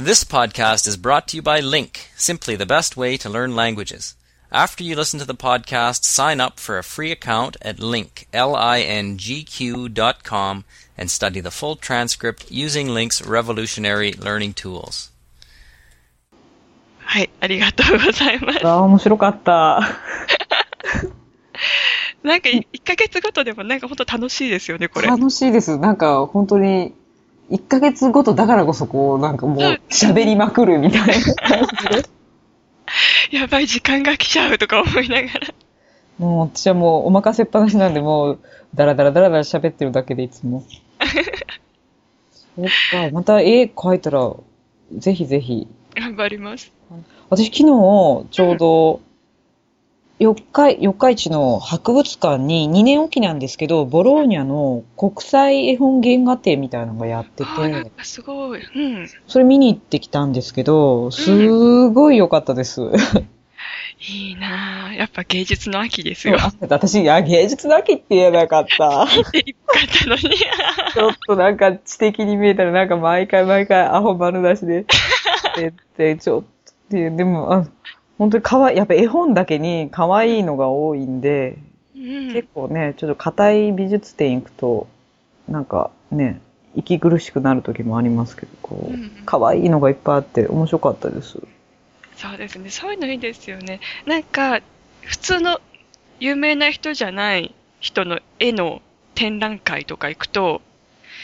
[0.00, 4.14] This podcast is brought to you by Link, simply the best way to learn languages.
[4.52, 9.88] After you listen to the podcast, sign up for a free account at link, L-I-N-G-Q
[9.88, 10.64] dot com
[10.96, 15.10] and study the full transcript using Link's revolutionary learning tools.
[17.06, 18.66] はい、ありがとうございます。
[18.66, 19.80] ああ、面白かった。
[22.22, 25.06] なんか1ヶ月ごとでもなんか本当楽しいですよね、これ。
[25.06, 25.78] 楽しいです。
[25.78, 26.92] なんか、本当に、
[27.49, 29.57] 1ヶ月ごとだからこそ、こう、なんかもう、
[29.89, 32.09] 喋りまくるみたいな感じで。
[33.37, 35.53] やばい、時間が来ちゃうとか思いながら。
[36.17, 38.39] もう、私はもう、お任せっぱなしなんで、もう、
[38.75, 40.63] だらだらだらだら喋ってるだけで、いつも。
[42.55, 44.33] そっか、また絵描いたら、
[44.93, 45.67] ぜひぜひ。
[45.95, 46.71] 頑張ります。
[47.29, 47.63] 私、昨日、
[48.31, 49.01] ちょうど、
[50.21, 58.61] 四日、四日市の博物館に2年おきなんですけど、ボローニャの国際絵本原画展みたいなのがやってて、かすごい。
[58.61, 59.09] うん。
[59.25, 62.81] それ見に行ってきたんですけど、すごい良かったです。
[64.07, 64.93] いいなぁ。
[64.93, 66.37] やっぱ芸術の秋ですよ。
[66.39, 68.77] あ私、いや、芸術の秋って言えなかった。
[69.31, 70.21] で、よかったのに。
[70.21, 74.85] ちょっとなんか知的に見えたらなんか毎回毎回アホ丸出しで、
[75.57, 77.65] で、でちょっとっていう、でも、あ、
[78.21, 81.57] 本当にかわいい、やっぱ絵本だけに可愛いのが多いんで、
[81.95, 82.49] うん結。
[82.53, 84.87] 構ね、ちょっと硬い美術展行くと、
[85.49, 86.39] なんかね、
[86.75, 91.39] 息苦しくなる時もありますけど、こう、うん可愛いのがいっぱいあって面白かったです。
[92.15, 92.69] そうですね。
[92.69, 93.79] そういうのいいですよね。
[94.05, 94.61] なんか、
[95.01, 95.59] 普通の
[96.19, 98.83] 有名な人じゃない人の絵の
[99.15, 100.61] 展覧会とか行くと、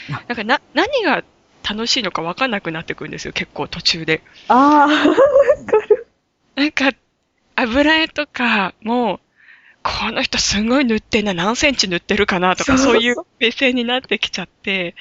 [0.09, 1.23] あなんかな、何が
[1.63, 4.23] 楽しいのか分かんなくなってくるんですよ、結構途中で。
[4.47, 5.96] ああ、
[6.57, 6.91] なんか、
[7.55, 9.19] 油絵とかも、
[9.83, 14.95] この人すごい塗ってんな、何センチ塗ってるかなとか、そういう目線になってきちゃって、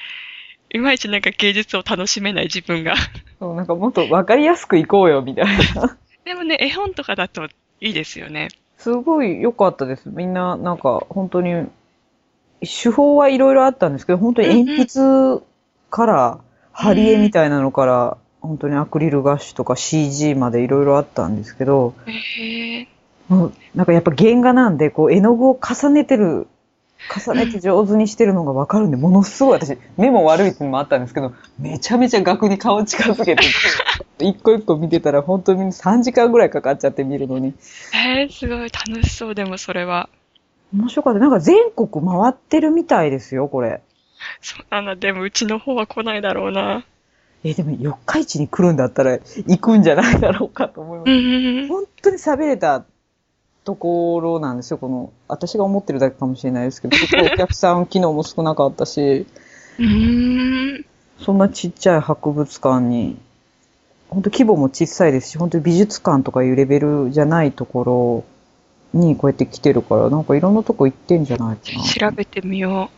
[0.69, 2.93] いまいちなんか芸術を楽しめない自分が。
[3.39, 5.97] そうなんかもっとわかりやすくいこうよ、みたいな。
[6.25, 7.47] でもね、絵本とかだと
[7.81, 8.49] いいですよね。
[8.77, 10.09] すごい良かったです。
[10.09, 11.67] みんな、なんか、本当に、
[12.61, 15.43] 手法はいろいろあったんですけど、本当に鉛筆
[15.89, 16.39] から、
[16.71, 22.87] 貼り絵みたいなのから、本当にアクリルガッシュとか CG までいろいろあったんですけど、へえ。
[23.27, 26.47] もうなんかやっぱ原画なんで、こう絵の具を重ねてる、
[27.15, 33.43] 重ねて上手にしてるのがわかるんで、ものすごい私、目も悪いっていうのもあったんですけど、めちゃめちゃ額に顔近づけて、
[34.19, 37.53] 一個一個見てたら本当に3時間ぐらいかかっちゃって見るのに。
[37.93, 40.09] えー、すごい楽しそう、でもそれは。
[40.73, 41.19] 面白かった。
[41.19, 43.81] なんか全国回ってるみたいですよ、これ。
[44.41, 46.85] そうだな、でもうちの方は来ないだろうな。
[47.43, 51.67] え、でも四日市に来るんだったら行くんじゃないだろうかと思います。
[51.67, 52.85] 本当に喋れた
[53.63, 59.27] ところなんですよ、この、私が思ってるだけかもしれないですけど、結構お客さん昨日も少なかったし、
[59.77, 60.85] うーん。
[61.19, 63.17] そんなちっちゃい博物館に、
[64.09, 68.25] 本当規模も小さいですし、本当に美術館とかいうレベルじゃないとこ
[68.93, 72.09] ろにこうやって来てるから、なんかいろんなとこ行ってんじゃないかな。
[72.09, 72.89] 調べてみよ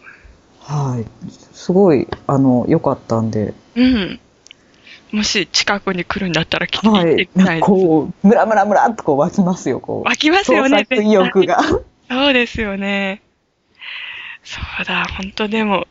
[0.60, 1.06] はい。
[1.54, 3.82] すごい、あの、良かったんで、う。
[3.82, 4.20] うん。
[5.12, 7.16] もし近くに来るんだったら来てみはい。
[7.16, 7.60] てみたい。
[7.62, 10.08] こう、ムラムラムラっとこう湧きますよ、こう。
[10.08, 11.60] 湧きますよね、創作意欲が。
[12.10, 13.22] そうですよね。
[14.44, 15.88] そうだ、本当でも、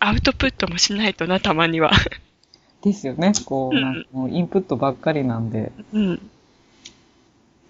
[0.00, 1.92] アウトプットもしないとな、たまには。
[2.82, 3.32] ですよね。
[3.44, 5.70] こう、うんなんかもうインプットばっかりなんで。
[5.92, 6.30] うん。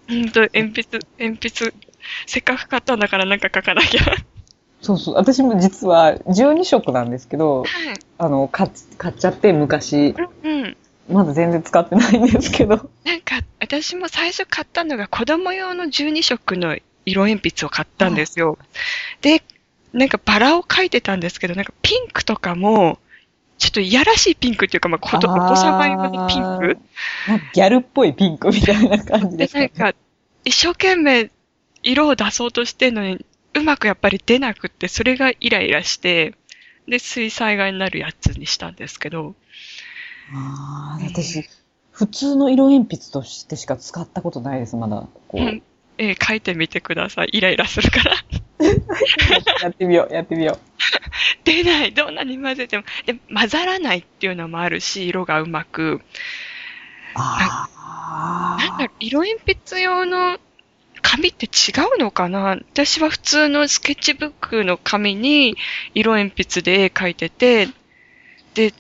[0.09, 1.75] 本当鉛筆、鉛筆、
[2.27, 4.03] せっかく買ったんだからなんか書かなきゃ。
[4.83, 5.15] そうそう。
[5.15, 7.65] 私も実は12色なんですけど、
[8.19, 10.77] あの、買っ買っちゃって昔、うん。
[11.09, 12.91] まだ全然使ってないんですけど。
[13.05, 16.77] なんか、私も最初買ったのが子供用の12色の
[17.07, 18.59] 色鉛筆を買ったんですよ。
[19.21, 19.43] で、
[19.93, 22.99] なんかバラを描いてたんですけど、なんかピンクとかも、
[23.59, 26.79] ちょっといやらしいピンクっていうか、まあ、子供お子様用のピンク
[27.55, 29.73] ギャルっぽいピンクみたいな感じでで、すか、ね。
[29.77, 29.99] なんか、
[30.45, 31.31] 一生懸命
[31.85, 33.25] 色を出そうとしてんのに、
[33.55, 36.35] うまくやっぱり出なくって、それがイライラして、
[36.89, 39.35] で、水彩画になるやつにしたんですけど、
[40.35, 41.49] ああ、私、
[41.91, 45.09] 普通の色鉛筆としてしか使ったことないです、まだ。
[45.29, 45.63] こう、うん
[45.99, 47.29] えー描いてみてください。
[47.33, 48.15] イライラするから。
[49.63, 50.59] やってみよう、やってみよ
[51.45, 51.93] 出ない。
[51.93, 52.85] どんなに混ぜても。
[53.05, 55.95] で、混ざらないっていうのもあるし、色がうまく。
[55.95, 56.03] う。
[57.15, 57.69] あ
[58.59, 60.39] なんだろう、色鉛筆用の
[61.03, 61.51] 紙って違
[61.97, 62.57] うのかな？
[62.73, 65.57] 私は普通のスケッチブックの紙に
[65.95, 67.69] 色鉛筆で絵描いてて、
[68.55, 68.73] で、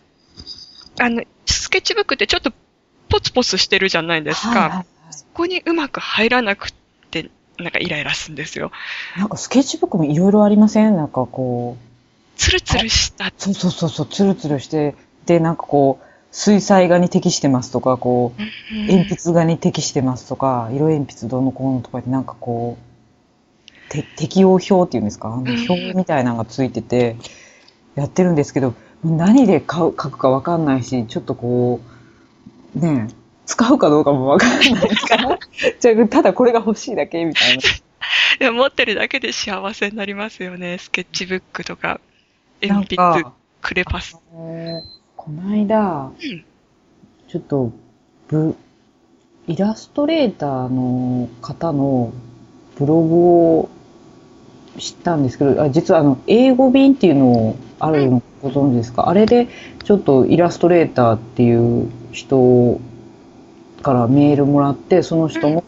[1.00, 2.52] あの、スケッチブックってちょっと
[3.08, 4.48] ポツポツしてるじゃないですか。
[4.48, 6.72] はいはいはいそこにうまく入らなくっ
[7.10, 8.72] て、なんかイライラするんですよ。
[9.18, 10.96] なんかスケッチブックもいろいろありません？
[10.96, 13.30] なんかこう、ツルツルした。
[13.36, 14.94] そうそうそうそう、ツルツルして、
[15.26, 27.16] で、なんかこう、水彩画に適してますとか、こう、うん鉛筆画に適してますとか、色鉛筆どうのこうのとかでなんかこう、て適用表っていうんですかあのん表みたいなのがついてて、
[27.94, 28.74] やってるんですけど、
[29.04, 31.80] 何で買う書くかわかんないし、ちょっとこ
[32.76, 33.14] う、ねえ、
[33.44, 35.38] 使うかどうかもわかんないですから、
[35.80, 37.62] じゃあただこれが欲しいだけみたいな。
[38.40, 40.78] でも持ってるだけで幸せになりますよね。
[40.78, 42.00] スケッチブックとか、
[42.62, 44.16] 鉛筆、か、クレパス。
[45.24, 46.14] この間、ん。
[47.28, 47.70] ちょっと、
[48.26, 48.56] ブ、
[49.46, 52.12] イラストレーターの方の
[52.76, 53.14] ブログ
[53.60, 53.68] を
[54.80, 59.08] 知ったんですけど、あ実はあの、英語便っていうのあるのご存知ですか？
[59.08, 59.46] あれで、
[59.84, 62.80] ちょっとイラストレーターっていう人
[63.80, 65.62] からメールもらって、その人も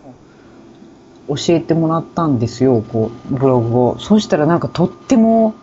[1.28, 3.98] 教えてもらったんですよ、こう、ブログを。
[4.00, 5.54] そしたらなんかとっても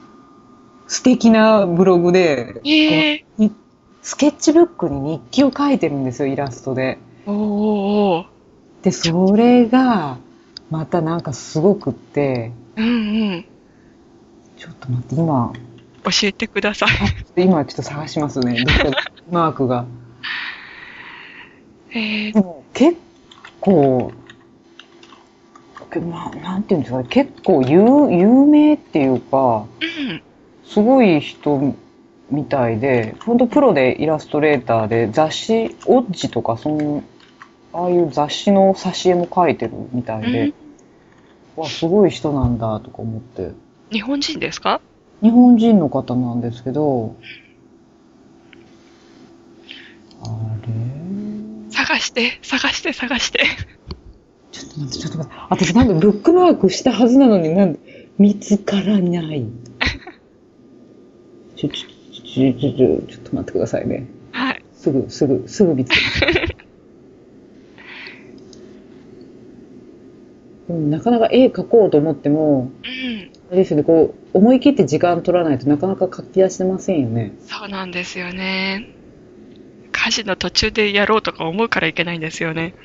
[0.88, 3.52] 素敵なブログで、ええに
[4.02, 6.98] スケッチブックに日記を書いてるんですよ、イラストで。
[7.28, 8.26] お
[8.82, 10.18] で、それが、
[10.70, 12.88] またなんかすごくって、うんう
[13.38, 13.46] ん。
[14.58, 15.54] ちょっと待って、今、
[16.04, 16.90] 教えてください。
[17.44, 18.64] 今ちょっと探しますね。
[19.30, 19.86] マークが。
[21.94, 22.98] ええでも結
[23.60, 24.14] 構、
[25.92, 30.22] けまあ、なんていうんですかね、結構有有名っていうか、うん。
[30.64, 31.76] すごい人
[32.32, 37.04] みたいで、ほんとプロでイラストレーターで雑誌、オッジとかその、
[37.74, 40.54] ああいう雑誌の挿絵も描いてるみたいで、
[41.56, 43.52] わ、すごい人なんだとか思って。
[43.92, 44.82] 日本人ですか？
[45.22, 47.16] 日本人の方なんですけど、
[50.24, 50.28] あ
[50.66, 51.72] れ？
[51.72, 53.46] 探して、探して、探して。
[54.52, 55.40] ちょっと待って、ちょっと待って。
[55.50, 59.46] 私なんかブックマークしたはずなのになんで、見つからない。
[61.56, 61.90] ちょ、ちょ、
[62.32, 64.08] ちょ、ちょ、ちょ、っと待ってくださいね。
[64.32, 64.64] はい。
[64.74, 66.56] すぐ、すぐ、すぐ見つける。
[70.70, 73.32] でもなかなか絵描こうと思っても、うん。
[73.50, 77.34] あれですよね、こう、思い切って時間取らないとなかなか書き出してませんよね。
[77.42, 78.88] そうなんですよね。
[79.92, 82.76] 家事の途中でやろうとか思うからいけないんですよね。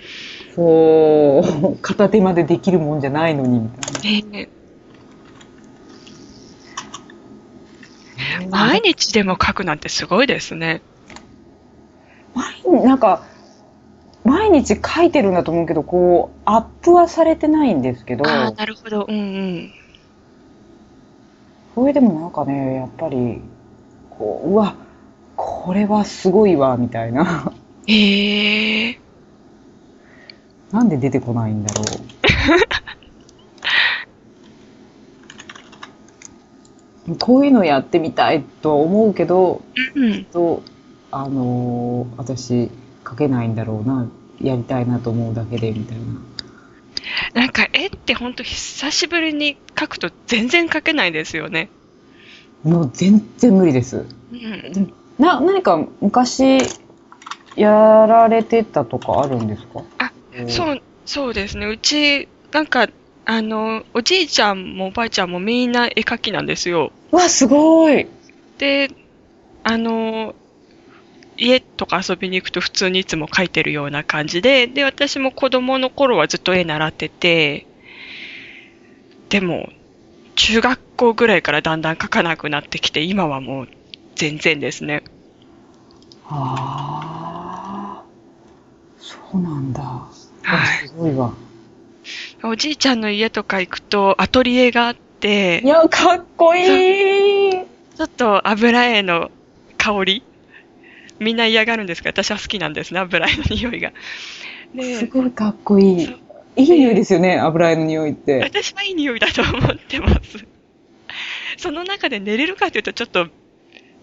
[0.56, 3.68] そう、片手までできるもんじゃないのに、み
[4.02, 4.48] たいね
[8.50, 10.82] 毎日でも書くなんてすごいですね。
[12.34, 13.22] 毎なんか、
[14.24, 19.06] 毎日書いてるんだと思うけど、こう、アップはされてないんですけど、ああ、なるほど。
[19.08, 19.72] うんうん。
[21.74, 23.40] それでもなんかね、やっぱり、
[24.10, 24.74] こう、うわ、
[25.36, 27.52] これはすごいわ、みたいな。
[27.86, 28.98] へえ。
[30.72, 31.86] なんで出てこないんだろう。
[37.20, 39.62] こういうのやってみたいと思うけど、
[39.94, 40.24] うん。
[40.24, 40.62] と、
[41.12, 42.70] あのー私、
[43.08, 44.08] 書けないんだろうな、
[44.40, 46.04] やりたいなと思うだけで、みたいな。
[47.34, 51.68] なんか絵ってほんと久しぶりに描くと全然描けないですよね。
[52.64, 54.04] もう全然無理です。
[54.32, 54.92] うん。
[55.18, 56.58] な、何か昔、
[57.54, 59.82] やられてたとかあるんですか？
[59.98, 60.12] あ、
[60.44, 60.50] う。
[60.50, 61.66] そう、そうですね。
[61.66, 62.88] うち、なんか、
[63.28, 66.92] あの、おじいちゃんもおばあちゃんもみんな絵描きなんですよ。
[67.10, 68.06] うわ、すごい
[68.58, 68.88] で、
[69.64, 70.36] あの、
[71.36, 77.66] 家とか遊びに行くと普通にいつも描いてるような感じで、で、私も子供の頃はずっと絵習ってて、
[79.28, 79.70] でも、
[80.36, 83.68] 中学校ぐらいからだんだん描かなくなってきて、今はもう
[84.14, 85.02] 全然ですね。
[86.28, 88.04] ああ、
[89.00, 89.82] そうなんだ。
[89.82, 91.34] はいすごいわ。
[92.42, 99.30] おじいちゃんの家とか行くとアトリエがあってい、や、かっこいいちょっと油絵の
[99.78, 100.22] 香り？
[101.18, 103.92] みんな嫌がるんですけど、私は好きなんですね、油絵の匂いが。
[104.74, 106.16] で、すごいかっこいい。
[106.56, 108.40] いい匂いですよね、油絵の匂いって。
[108.42, 110.44] 私はいい匂いだと思ってます。
[111.56, 113.28] その中で寝れるかというと、ちょっと、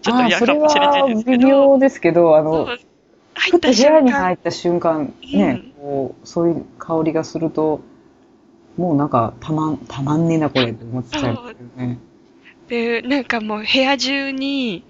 [0.02, 2.66] ちょっと嫌かもしれないですけど、妙ですけど、あの、
[3.34, 7.80] 入ふった瞬間屋に入、った瞬間、ね、うんこう、そういう香りがすると、
[8.76, 11.98] もうなんか、たまん、たまんねえな、これって思っちゃいますよね。
[12.68, 14.84] で、なんかもう部屋中に、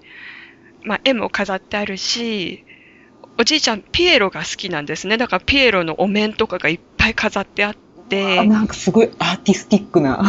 [0.83, 2.63] まあ絵も飾ってあるし、
[3.37, 5.17] おじいちゃんピエロが好きなんですね。
[5.17, 7.75] だからピエロのお面とかがいっぱい飾ってあっ
[8.09, 10.23] てあ、なんかすごいアーティスティックな。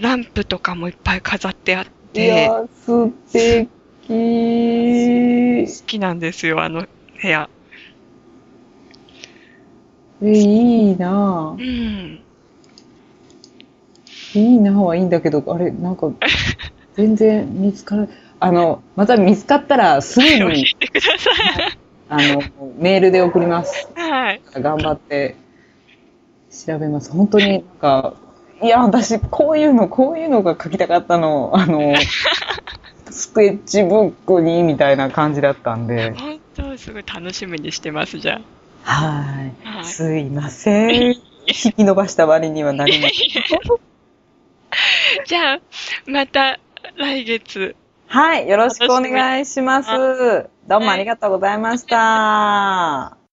[0.00, 3.68] ランプとかもいっぱい飾ってあっいて、やー、素敵
[5.66, 6.86] 好きなんですよ、あの
[7.22, 7.48] 部屋。
[10.22, 11.62] え、いいなうぁ。
[11.62, 12.27] ん。
[14.34, 16.10] いいなぁはいいんだけど、あれ、なんか、
[16.94, 18.10] 全然見つからない。
[18.40, 21.30] あの、また見つかったらすぐ教にえてくださ
[21.70, 21.78] い。
[22.08, 22.42] あの、
[22.78, 23.88] メールで送ります。
[23.94, 24.40] はい。
[24.54, 25.36] 頑張って
[26.50, 27.12] 調べます。
[27.12, 28.14] 本当になんか、
[28.62, 31.94] いや、私、こういうの、こういうのが書きたかったの、あの、
[33.10, 36.12] スケッチブックに、みたいな感じだったんで。
[36.12, 39.52] 本当、すごい楽しみにしてます、じゃはい。
[39.64, 39.68] あ。
[39.78, 39.84] はい。
[39.84, 41.14] すいません。
[41.46, 43.78] 引き伸ばした割にはなりません。
[45.28, 45.60] じゃあ、
[46.06, 46.58] また
[46.96, 47.76] 来月。
[48.06, 48.48] はい。
[48.48, 49.90] よろしくお願いします。
[50.66, 53.18] どうもありがとうございました。